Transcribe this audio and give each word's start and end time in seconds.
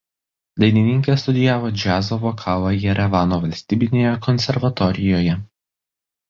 Dainininkė 0.61 1.17
studijavo 1.23 1.69
džiazo 1.81 2.17
vokalą 2.23 2.71
Jerevano 2.85 3.39
valstybinėje 3.45 4.15
konservatorijoje. 4.29 5.39